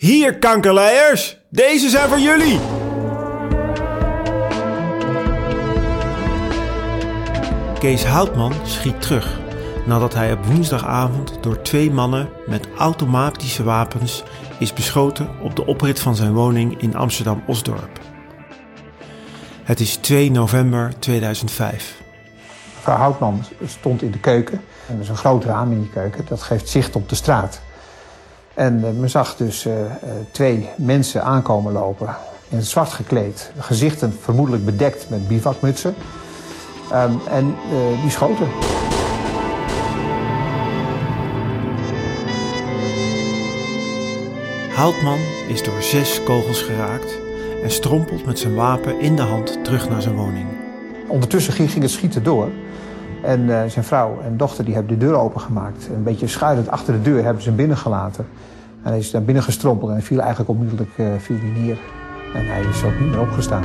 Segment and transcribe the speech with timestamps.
[0.00, 1.38] Hier, kankerleiers!
[1.48, 2.58] Deze zijn voor jullie!
[7.78, 9.38] Kees Houtman schiet terug
[9.86, 14.22] nadat hij op woensdagavond door twee mannen met automatische wapens
[14.58, 18.00] is beschoten op de oprit van zijn woning in Amsterdam-Osdorp.
[19.62, 22.02] Het is 2 november 2005.
[22.74, 24.60] Mevrouw Houtman stond in de keuken.
[24.88, 26.24] En er is een groot raam in die keuken.
[26.28, 27.60] Dat geeft zicht op de straat.
[28.60, 29.88] En uh, men zag dus uh, uh,
[30.30, 32.16] twee mensen aankomen lopen.
[32.48, 33.52] In zwart gekleed.
[33.58, 35.94] Gezichten vermoedelijk bedekt met bivakmutsen.
[36.92, 37.54] Um, en
[38.00, 38.48] die schoten.
[44.74, 47.18] Houtman is door zes kogels geraakt
[47.62, 50.46] en strompelt met zijn wapen in de hand terug naar zijn woning.
[51.06, 52.50] Ondertussen ging het schieten door.
[53.22, 55.88] En uh, zijn vrouw en dochter die hebben de deur opengemaakt.
[55.94, 58.26] Een beetje schuilend achter de deur hebben ze hem binnengelaten.
[58.82, 61.78] En hij is naar binnen gestrompeld en viel eigenlijk onmiddellijk uh, viel hij neer.
[62.34, 63.64] En hij is ook niet meer opgestaan.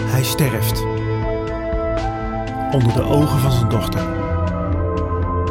[0.00, 0.84] Hij sterft.
[2.72, 4.00] Onder de ogen van zijn dochter.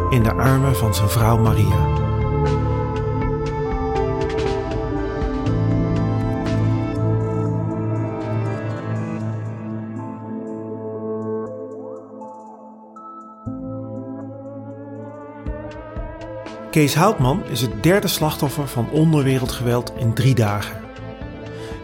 [0.09, 2.02] In de armen van zijn vrouw Maria.
[16.73, 20.81] Kees Houtman is het derde slachtoffer van onderwereldgeweld in drie dagen.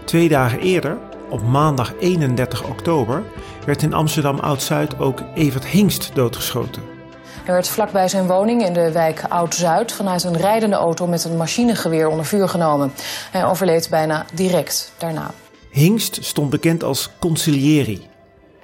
[0.06, 0.98] Twee dagen eerder,
[1.30, 3.24] op maandag 31 oktober,
[3.66, 6.82] werd in Amsterdam Oud-Zuid ook Evert Hingst doodgeschoten.
[7.44, 11.38] Hij werd vlakbij zijn woning in de wijk Oud-Zuid vanuit een rijdende auto met een
[11.38, 12.92] machinegeweer onder vuur genomen.
[13.32, 15.32] Hij overleed bijna direct daarna.
[15.72, 18.08] Hingst stond bekend als concilieri,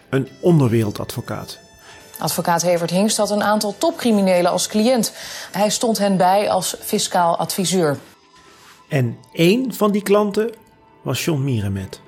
[0.10, 1.65] een onderwereldadvocaat.
[2.18, 5.14] Advocaat Hevert Hingst had een aantal topcriminelen als cliënt.
[5.52, 7.98] Hij stond hen bij als fiscaal adviseur.
[8.88, 10.54] En één van die klanten
[11.02, 12.02] was John Mierenmet.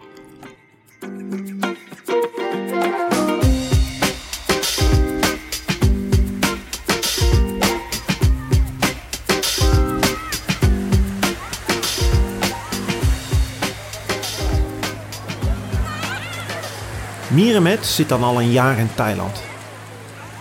[17.27, 19.46] Mierenmet zit dan al een jaar in Thailand.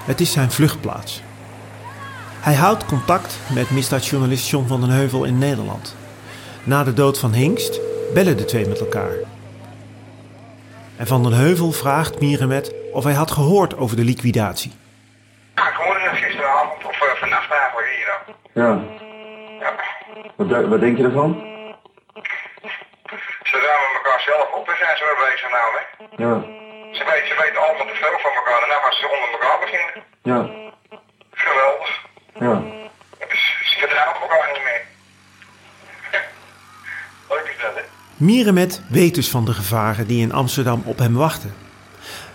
[0.06, 1.22] Het is zijn vluchtplaats.
[2.40, 5.96] Hij houdt contact met misdaadjournalist John van den Heuvel in Nederland.
[6.64, 7.80] Na de dood van Hingst
[8.14, 9.12] bellen de twee met elkaar.
[10.96, 14.72] En Van den Heuvel vraagt Mierenmet of hij had gehoord over de liquidatie.
[15.54, 18.34] Ja, ik hoorde het gisteravond of uh, vannacht eigenlijk hier dan.
[18.62, 18.80] Ja.
[19.60, 19.72] Ja.
[20.36, 21.32] Wat, wat denk je ervan?
[23.42, 25.82] Ze ruimen elkaar zelf op en zijn ze mee bezig nou, hè?
[26.24, 26.64] Ja.
[26.96, 29.58] Ze, weten ze weten altijd te veel van elkaar en nou gaan ze onder elkaar
[29.58, 29.94] beginnen.
[30.22, 30.40] Ja.
[31.32, 31.90] Geweldig.
[32.38, 32.54] Ja.
[33.28, 33.42] Dus
[33.80, 34.80] ze ook elkaar niet mee.
[37.30, 37.84] Leuk is dat.
[38.16, 41.54] Mierenmet weet dus van de gevaren die in Amsterdam op hem wachten.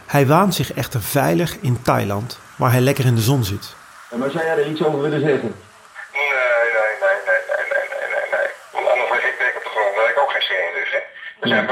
[0.07, 3.75] Hij waant zich echter veilig in Thailand, waar hij lekker in de zon zit.
[4.09, 5.55] Maar zou jij er iets over willen zeggen?
[6.13, 6.29] Nee,
[6.73, 8.49] nee, nee, nee, nee, nee, nee, nee.
[8.73, 10.73] Want anders lig ik denk op de grond, daar heb ik ook geen zin in.
[10.79, 10.99] Dus, hè.
[11.39, 11.65] We zijn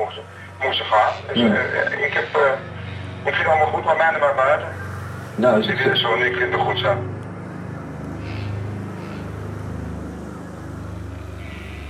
[0.00, 0.22] moesten,
[0.64, 1.12] moesten gaan.
[1.28, 1.46] Dus Ja.
[1.54, 2.52] eh, ik heb, eh,
[3.28, 4.68] ik vind het allemaal goed, maar mij er maar buiten.
[5.34, 6.92] Nou, Dus is ik vind het zo en ik vind het goed zo.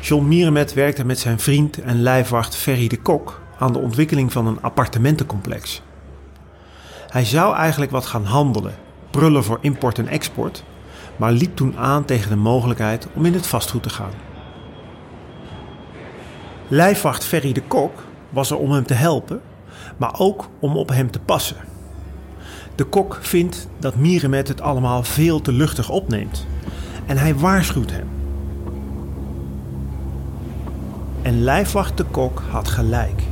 [0.01, 4.47] John Mierenmet werkte met zijn vriend en lijfwacht Ferry de Kok aan de ontwikkeling van
[4.47, 5.83] een appartementencomplex.
[7.09, 8.75] Hij zou eigenlijk wat gaan handelen,
[9.11, 10.65] prullen voor import en export,
[11.17, 14.11] maar liep toen aan tegen de mogelijkheid om in het vastgoed te gaan.
[16.72, 19.41] Lijfwacht Ferry de Kok was er om hem te helpen,
[19.97, 21.56] maar ook om op hem te passen.
[22.75, 26.47] De kok vindt dat Mierenmet het allemaal veel te luchtig opneemt
[27.06, 28.09] en hij waarschuwt hem.
[31.23, 33.23] En lijfwacht de kok had gelijk.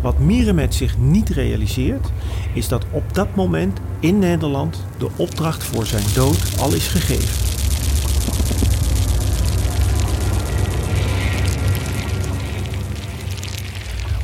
[0.00, 2.12] Wat Mierenmet zich niet realiseert,
[2.54, 7.49] is dat op dat moment in Nederland de opdracht voor zijn dood al is gegeven.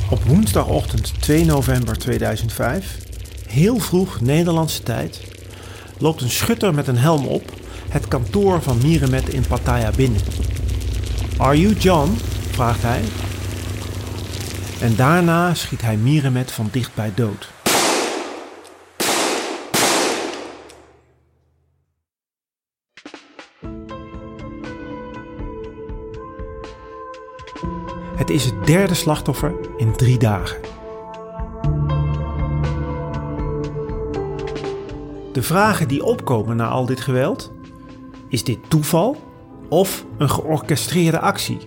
[0.09, 2.97] Op woensdagochtend 2 november 2005,
[3.47, 5.21] heel vroeg Nederlandse tijd,
[5.97, 7.51] loopt een schutter met een helm op
[7.89, 10.21] het kantoor van Mierenmet in Pattaya binnen.
[11.37, 12.17] Are you John?
[12.51, 13.01] vraagt hij.
[14.81, 17.49] En daarna schiet hij Mierenmet van dichtbij dood.
[28.27, 30.57] Het is het derde slachtoffer in drie dagen.
[35.33, 37.51] De vragen die opkomen na al dit geweld:
[38.29, 39.17] is dit toeval
[39.69, 41.57] of een georchestreerde actie?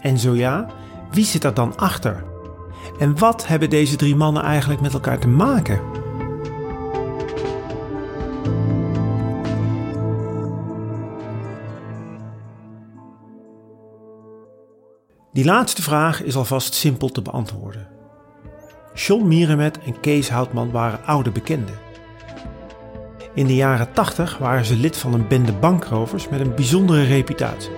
[0.00, 0.66] En zo ja,
[1.10, 2.24] wie zit er dan achter?
[2.98, 5.80] En wat hebben deze drie mannen eigenlijk met elkaar te maken?
[15.38, 17.88] Die laatste vraag is alvast simpel te beantwoorden.
[18.94, 21.78] John Mierenmet en Kees Houtman waren oude bekenden.
[23.34, 27.70] In de jaren 80 waren ze lid van een bende bankrovers met een bijzondere reputatie.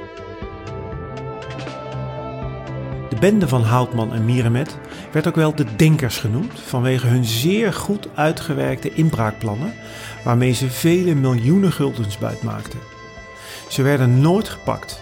[3.08, 4.78] De bende van Houtman en Mierenmet
[5.12, 9.72] werd ook wel de Denkers genoemd vanwege hun zeer goed uitgewerkte inbraakplannen
[10.24, 12.80] waarmee ze vele miljoenen guldens buitmaakten.
[13.68, 15.00] Ze werden nooit gepakt,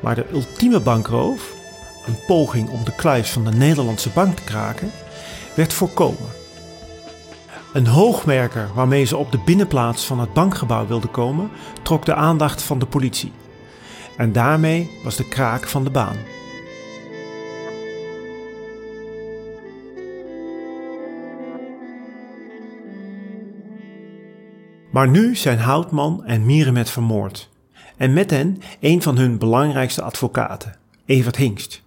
[0.00, 1.58] maar de ultieme bankroof,
[2.06, 4.90] een poging om de kluis van de Nederlandse bank te kraken,
[5.54, 6.28] werd voorkomen.
[7.72, 11.50] Een hoogmerker waarmee ze op de binnenplaats van het bankgebouw wilden komen,
[11.82, 13.32] trok de aandacht van de politie.
[14.16, 16.16] En daarmee was de kraak van de baan.
[24.90, 27.48] Maar nu zijn Houtman en Mierenmet vermoord.
[27.96, 30.76] En met hen een van hun belangrijkste advocaten,
[31.06, 31.82] Evert Hingst.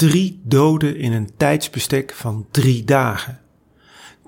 [0.00, 3.40] Drie doden in een tijdsbestek van drie dagen.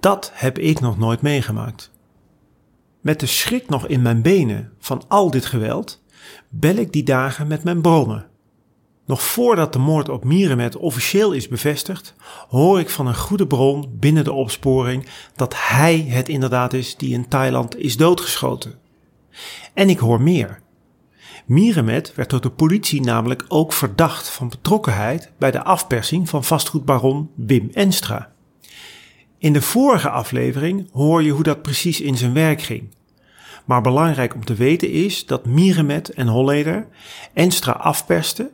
[0.01, 1.91] Dat heb ik nog nooit meegemaakt.
[3.01, 6.03] Met de schrik nog in mijn benen van al dit geweld,
[6.49, 8.27] bel ik die dagen met mijn bronnen.
[9.07, 12.15] Nog voordat de moord op Mierenmet officieel is bevestigd,
[12.49, 17.13] hoor ik van een goede bron binnen de opsporing dat hij het inderdaad is die
[17.13, 18.79] in Thailand is doodgeschoten.
[19.75, 20.62] En ik hoor meer.
[21.53, 27.31] Mierenmet werd door de politie namelijk ook verdacht van betrokkenheid bij de afpersing van vastgoedbaron
[27.35, 28.33] Wim Enstra.
[29.39, 32.95] In de vorige aflevering hoor je hoe dat precies in zijn werk ging.
[33.65, 36.87] Maar belangrijk om te weten is dat Mierenmet en Holleder
[37.33, 38.51] Enstra afpersten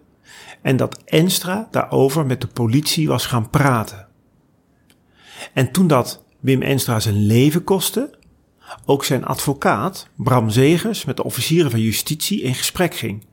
[0.62, 4.06] en dat Enstra daarover met de politie was gaan praten.
[5.53, 8.18] En toen dat Wim Enstra zijn leven kostte,
[8.85, 13.25] ook zijn advocaat Bram Zegers met de officieren van justitie in gesprek ging.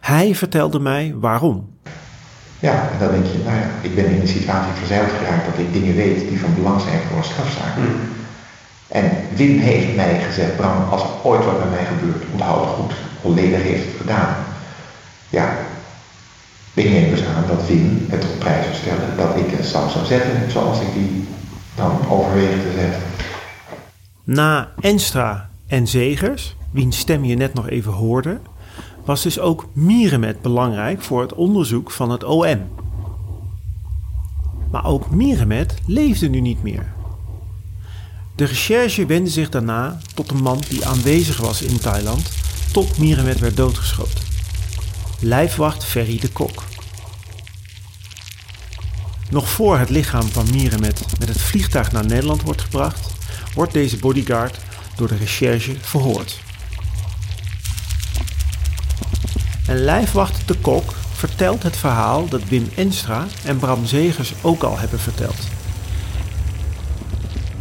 [0.00, 1.72] Hij vertelde mij waarom.
[2.58, 5.58] Ja, en dan denk je, nou ja, ik ben in een situatie verzeild geraakt dat
[5.58, 7.76] ik dingen weet die van belang zijn voor een strafzaak.
[7.76, 8.00] Mm.
[8.88, 12.74] En Wim heeft mij gezegd, Bram, als er ooit wat met mij gebeurt, onthoud het
[12.74, 12.92] goed.
[13.22, 14.34] Holleder heeft het gedaan.
[15.28, 15.56] Ja,
[16.74, 19.90] ik neem dus aan dat Wim het op prijs zou stellen dat ik een stap
[19.90, 21.26] zou zetten zoals ik die
[21.74, 23.02] dan overweeg te zetten.
[24.24, 28.40] Na Enstra en Zegers, wiens stem je net nog even hoorde,
[29.04, 32.68] was dus ook Mierenmet belangrijk voor het onderzoek van het OM.
[34.70, 36.92] Maar ook Mierenmet leefde nu niet meer.
[38.34, 42.30] De recherche wendde zich daarna tot een man die aanwezig was in Thailand
[42.72, 44.24] tot Mierenmet werd doodgeschoten.
[45.20, 46.62] Lijfwacht Ferry de Kok.
[49.30, 53.14] Nog voor het lichaam van Mierenmet met het vliegtuig naar Nederland wordt gebracht,
[53.54, 54.58] wordt deze bodyguard
[54.96, 56.40] door de recherche verhoord.
[59.66, 64.78] En lijfwacht de Kok vertelt het verhaal dat Wim Enstra en Bram Zegers ook al
[64.78, 65.36] hebben verteld.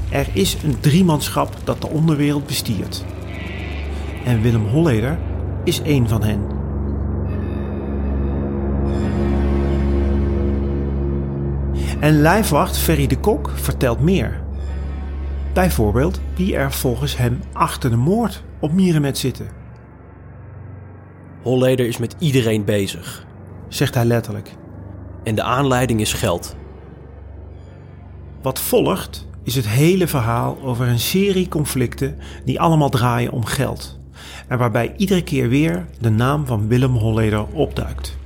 [0.09, 3.03] Er is een driemanschap dat de onderwereld bestiert.
[4.25, 5.19] En Willem Holleder
[5.63, 6.53] is één van hen.
[11.99, 14.42] En lijfwacht Ferry de Kok vertelt meer.
[15.53, 19.47] Bijvoorbeeld wie er volgens hem achter de moord op Mierenmet zitten,
[21.43, 23.25] Holleder is met iedereen bezig.
[23.67, 24.55] zegt hij letterlijk.
[25.23, 26.55] En de aanleiding is geld.
[28.41, 33.99] Wat volgt is het hele verhaal over een serie conflicten die allemaal draaien om geld.
[34.47, 38.17] En waarbij iedere keer weer de naam van Willem Holleder opduikt.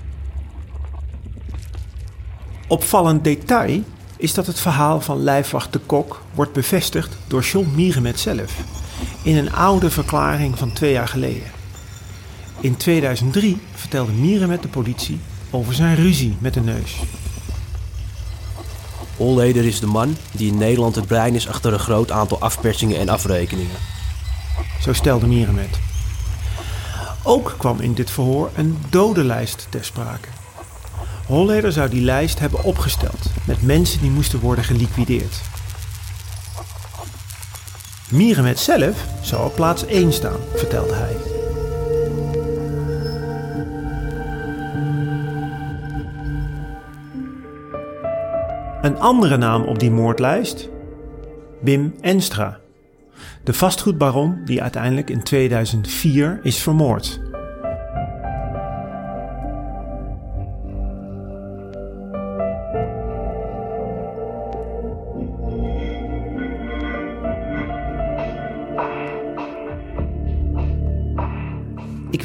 [2.68, 3.82] Opvallend detail
[4.18, 8.54] is dat het verhaal van lijfwacht de Kok wordt bevestigd door John Mierenmet zelf.
[9.24, 11.52] In een oude verklaring van twee jaar geleden.
[12.60, 15.20] In 2003 vertelde Mierenmet de politie
[15.50, 16.96] over zijn ruzie met de neus.
[19.18, 23.00] Holleder is de man die in Nederland het brein is achter een groot aantal afpersingen
[23.00, 23.78] en afrekeningen.
[24.82, 25.80] Zo stelde Mierenmet.
[27.24, 30.28] Ook kwam in dit verhoor een dodenlijst ter sprake.
[31.28, 35.42] Holleder zou die lijst hebben opgesteld met mensen die moesten worden geliquideerd.
[38.12, 41.16] Mierenmet zelf zou op plaats 1 staan, vertelde hij.
[48.82, 50.70] Een andere naam op die moordlijst?
[51.62, 52.60] Wim Enstra.
[53.44, 57.20] De vastgoedbaron die uiteindelijk in 2004 is vermoord.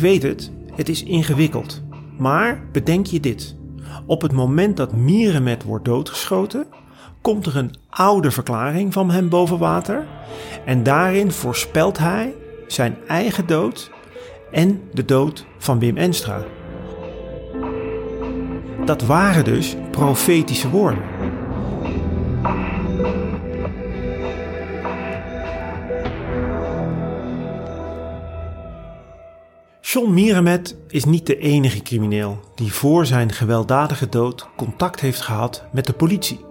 [0.03, 1.83] Weet het, het is ingewikkeld.
[2.19, 3.57] Maar bedenk je dit.
[4.07, 6.67] Op het moment dat Mierenmet wordt doodgeschoten,
[7.21, 10.07] komt er een oude verklaring van hem boven water.
[10.65, 12.35] En daarin voorspelt hij
[12.67, 13.91] zijn eigen dood
[14.51, 16.45] en de dood van Wim Enstra.
[18.85, 21.12] Dat waren dus profetische woorden.
[29.93, 35.65] John Mierenmet is niet de enige crimineel die voor zijn gewelddadige dood contact heeft gehad
[35.73, 36.45] met de politie.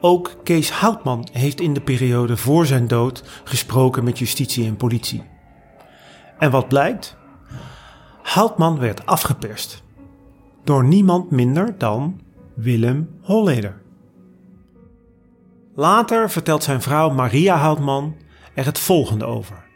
[0.00, 5.22] Ook Kees Houtman heeft in de periode voor zijn dood gesproken met justitie en politie.
[6.38, 7.16] En wat blijkt?
[8.22, 9.82] Houtman werd afgeperst.
[10.64, 12.20] Door niemand minder dan
[12.54, 13.82] Willem Holleder.
[15.74, 18.16] Later vertelt zijn vrouw Maria Houtman
[18.54, 19.68] er het volgende over.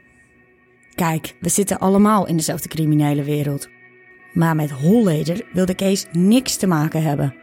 [0.94, 3.68] Kijk, we zitten allemaal in dezelfde criminele wereld.
[4.32, 7.34] Maar met Holleder wilde Kees niks te maken hebben.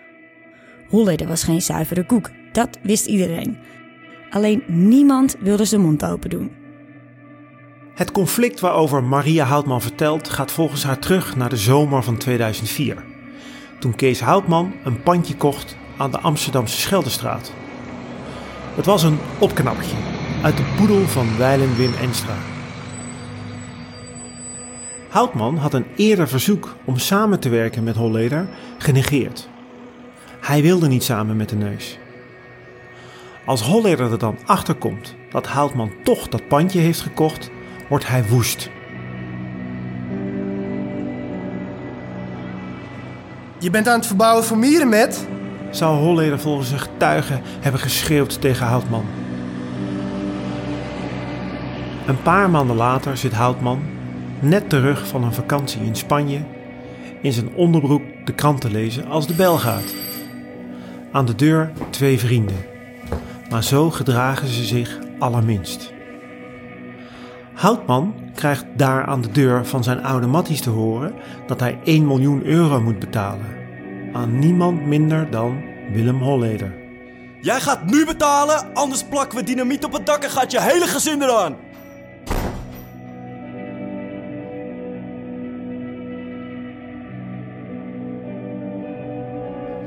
[0.89, 3.57] Holleder was geen zuivere koek, dat wist iedereen.
[4.29, 6.51] Alleen niemand wilde zijn mond open doen.
[7.93, 13.03] Het conflict waarover Maria Houtman vertelt gaat volgens haar terug naar de zomer van 2004.
[13.79, 17.53] Toen Kees Houtman een pandje kocht aan de Amsterdamse Scheldestraat.
[18.75, 19.95] Het was een opknappertje
[20.43, 22.35] uit de poedel van Weilen Wim Enstra.
[25.11, 29.49] Houtman had een eerder verzoek om samen te werken met Holleder genegeerd.
[30.41, 31.97] Hij wilde niet samen met de neus.
[33.45, 37.49] Als Holleder er dan achter komt dat Houtman toch dat pandje heeft gekocht,
[37.89, 38.69] wordt hij woest.
[43.57, 45.27] Je bent aan het verbouwen voor Mierenmet?
[45.69, 49.05] Zou Holleder volgens een getuige hebben geschreeuwd tegen Houtman.
[52.07, 53.99] Een paar maanden later zit Houtman,
[54.41, 56.43] net terug van een vakantie in Spanje,
[57.21, 59.95] in zijn onderbroek de krant te lezen als de bel gaat.
[61.11, 62.65] Aan de deur twee vrienden,
[63.49, 65.93] maar zo gedragen ze zich allerminst.
[67.53, 71.13] Houtman krijgt daar aan de deur van zijn oude matties te horen
[71.47, 73.45] dat hij 1 miljoen euro moet betalen.
[74.13, 76.73] Aan niemand minder dan Willem Holleder.
[77.41, 80.87] Jij gaat nu betalen, anders plakken we dynamiet op het dak en gaat je hele
[80.87, 81.55] gezin eraan.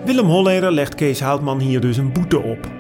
[0.05, 2.71] Willem Holleder legt Kees Houtman hier dus een boete op.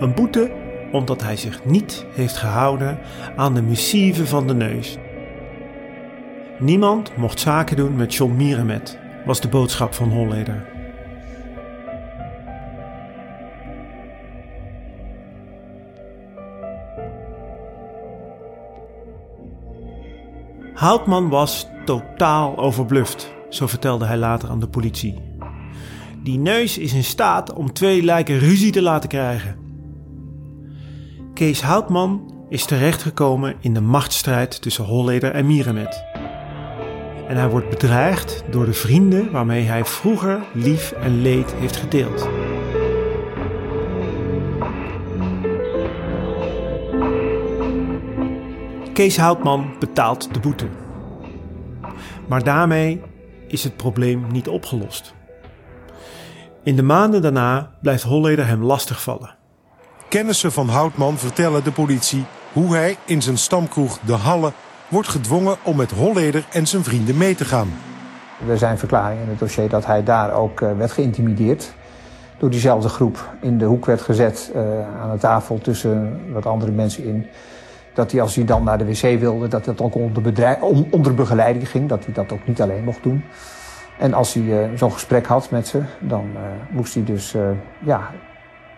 [0.00, 0.50] Een boete
[0.92, 2.98] omdat hij zich niet heeft gehouden
[3.36, 4.96] aan de missieve van de neus.
[6.58, 10.66] Niemand mocht zaken doen met John Mierenmet, was de boodschap van Holleder.
[20.74, 25.27] Houtman was totaal overbluft, zo vertelde hij later aan de politie.
[26.28, 29.58] Die neus is in staat om twee lijken ruzie te laten krijgen.
[31.34, 36.04] Kees Houtman is terechtgekomen in de machtsstrijd tussen Holleder en Mierenmet.
[37.28, 42.28] En hij wordt bedreigd door de vrienden waarmee hij vroeger lief en leed heeft gedeeld.
[48.92, 50.66] Kees Houtman betaalt de boete.
[52.28, 53.00] Maar daarmee
[53.46, 55.16] is het probleem niet opgelost.
[56.68, 59.34] In de maanden daarna blijft Holleder hem lastigvallen.
[60.08, 64.52] Kennissen van Houtman vertellen de politie hoe hij in zijn stamkroeg De Halle
[64.88, 67.68] wordt gedwongen om met Holleder en zijn vrienden mee te gaan.
[68.48, 71.74] Er zijn verklaringen in het dossier dat hij daar ook uh, werd geïntimideerd.
[72.38, 74.62] Door diezelfde groep in de hoek werd gezet uh,
[75.00, 77.26] aan de tafel tussen wat andere mensen in.
[77.94, 80.60] Dat hij als hij dan naar de wc wilde, dat dat ook onder, bedrijf,
[80.90, 81.88] onder begeleiding ging.
[81.88, 83.24] Dat hij dat ook niet alleen mocht doen.
[83.98, 86.30] En als hij uh, zo'n gesprek had met ze, dan
[86.70, 87.34] moest hij dus
[87.78, 88.10] ja,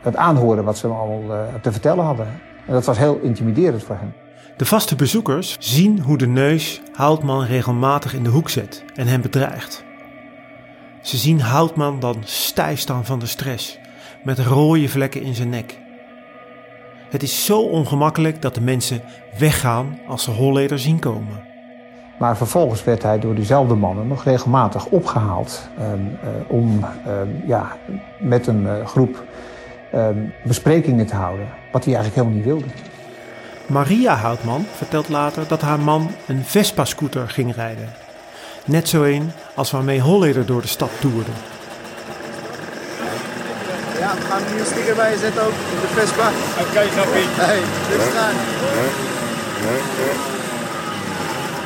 [0.01, 2.27] het aanhoren wat ze allemaal te vertellen hadden.
[2.67, 4.13] En dat was heel intimiderend voor hem.
[4.57, 9.21] De vaste bezoekers zien hoe de neus Houtman regelmatig in de hoek zet en hem
[9.21, 9.85] bedreigt.
[11.03, 13.79] Ze zien Houtman dan stijf staan van de stress,
[14.25, 15.79] met rode vlekken in zijn nek.
[17.11, 19.03] Het is zo ongemakkelijk dat de mensen
[19.39, 21.50] weggaan als ze Holleder zien komen.
[22.21, 27.77] Maar vervolgens werd hij door diezelfde mannen nog regelmatig opgehaald ehm, eh, om ehm, ja,
[28.19, 29.25] met een eh, groep
[29.93, 32.75] ehm, besprekingen te houden, wat hij eigenlijk helemaal niet wilde.
[33.67, 37.89] Maria Houtman vertelt later dat haar man een Vespa-scooter ging rijden.
[38.65, 41.31] Net zo een als waarmee Holleder door de stad toerde.
[43.99, 46.29] Ja, we gaan nu een sticker bij je zetten ook op de Vespa.
[46.61, 47.27] Oké, grappie.
[47.29, 47.61] Hey,
[47.91, 48.35] rustig aan.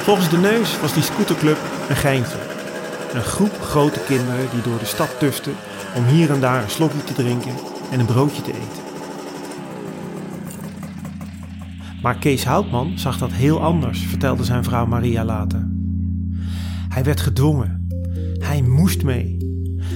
[0.05, 1.59] Volgens de neus was die scooterclub
[1.89, 2.39] een geintje.
[3.15, 5.53] Een groep grote kinderen die door de stad tuften
[5.97, 7.53] om hier en daar een slokje te drinken
[7.91, 8.83] en een broodje te eten.
[12.03, 15.69] Maar Kees Houtman zag dat heel anders, vertelde zijn vrouw Maria later.
[16.89, 17.89] Hij werd gedwongen.
[18.39, 19.37] Hij moest mee.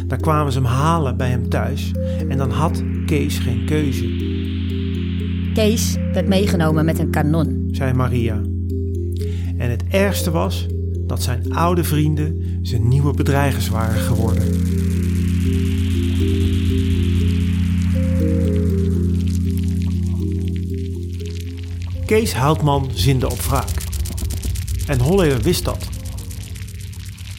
[0.07, 1.93] Dan kwamen ze hem halen bij hem thuis
[2.29, 4.07] en dan had Kees geen keuze.
[5.55, 8.41] Kees werd meegenomen met een kanon, zei Maria.
[9.59, 10.67] En het ergste was
[11.07, 14.43] dat zijn oude vrienden zijn nieuwe bedreigers waren geworden.
[22.07, 23.83] Kees Houtman zinde op wraak.
[24.87, 25.89] En Holleder wist dat.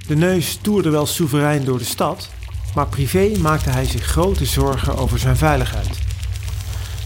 [0.08, 2.30] De neus toerde wel soeverein door de stad,
[2.76, 6.00] maar privé maakte hij zich grote zorgen over zijn veiligheid.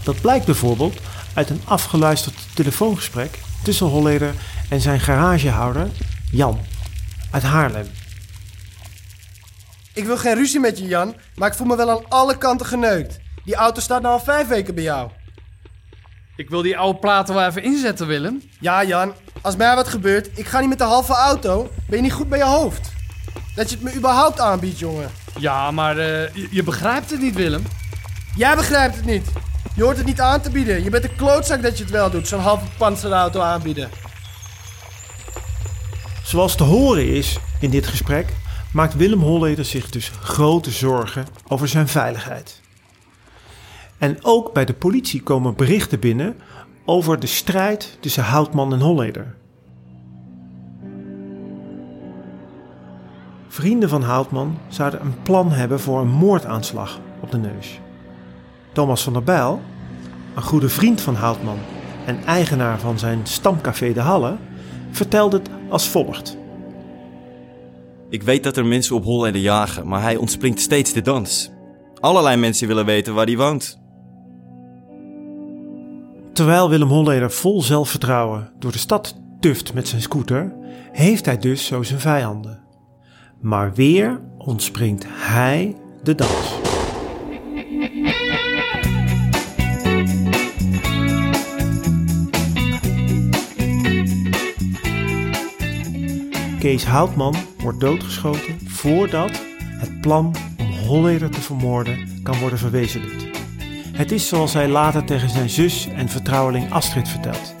[0.04, 1.00] Dat blijkt bijvoorbeeld
[1.34, 4.34] uit een afgeluisterd telefoongesprek tussen Holleder
[4.68, 5.88] en zijn garagehouder
[6.30, 6.60] Jan
[7.30, 7.86] uit Haarlem.
[9.92, 12.66] Ik wil geen ruzie met je, Jan, maar ik voel me wel aan alle kanten
[12.66, 13.18] geneukt.
[13.44, 15.10] Die auto staat nu al vijf weken bij jou.
[16.36, 18.42] Ik wil die oude platen wel even inzetten, Willem.
[18.60, 21.70] Ja, Jan, als mij wat gebeurt, ik ga niet met de halve auto.
[21.88, 22.92] Ben je niet goed bij je hoofd?
[23.54, 25.10] Dat je het me überhaupt aanbiedt, jongen.
[25.38, 27.66] Ja, maar eh, je, je begrijpt het niet, Willem.
[28.36, 29.26] Jij begrijpt het niet.
[29.74, 30.84] Je hoort het niet aan te bieden.
[30.84, 33.90] Je bent een klootzak dat je het wel doet, zo'n halve panzerauto aanbieden.
[36.24, 38.32] Zoals te horen is in dit gesprek,
[38.72, 42.60] maakt Willem Holleder zich dus grote zorgen over zijn veiligheid.
[43.98, 46.36] En ook bij de politie komen berichten binnen
[46.84, 49.34] over de strijd tussen Houtman en Holleder.
[53.48, 57.80] Vrienden van Houtman zouden een plan hebben voor een moordaanslag op de neus.
[58.72, 59.62] Thomas van der Bijl,
[60.34, 61.58] een goede vriend van Houtman
[62.06, 64.36] en eigenaar van zijn stamcafé De Halle,
[64.94, 66.36] vertelde het als volgt.
[68.08, 71.52] Ik weet dat er mensen op Holleder jagen, maar hij ontspringt steeds de dans.
[72.00, 73.82] Allerlei mensen willen weten waar hij woont.
[76.32, 80.54] Terwijl Willem Holleder vol zelfvertrouwen door de stad tuft met zijn scooter,
[80.92, 82.62] heeft hij dus zo zijn vijanden.
[83.40, 86.63] Maar weer ontspringt hij de dans.
[96.64, 103.26] Kees Houtman wordt doodgeschoten voordat het plan om Holleder te vermoorden kan worden verwezenlijkt.
[103.92, 107.54] Het is zoals hij later tegen zijn zus en vertrouweling Astrid vertelt.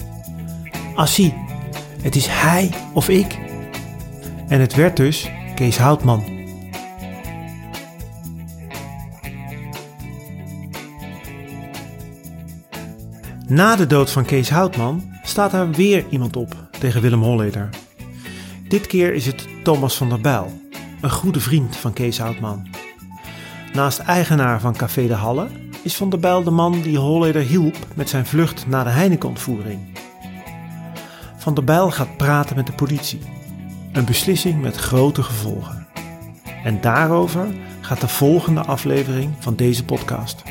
[0.94, 1.34] Assie,
[2.02, 3.38] het is hij of ik.
[4.48, 6.24] En het werd dus Kees Houtman.
[13.46, 17.68] Na de dood van Kees Houtman staat er weer iemand op tegen Willem Holleder.
[18.68, 20.60] Dit keer is het Thomas van der Bijl,
[21.00, 22.66] een goede vriend van Kees Houtman.
[23.72, 25.48] Naast eigenaar van Café de Halle
[25.82, 29.98] is Van der Bijl de man die Holleder hielp met zijn vlucht na de Heineken-ontvoering.
[31.36, 33.20] Van der Bijl gaat praten met de politie.
[33.92, 35.86] Een beslissing met grote gevolgen.
[36.64, 37.46] En daarover
[37.80, 40.42] gaat de volgende aflevering van deze podcast.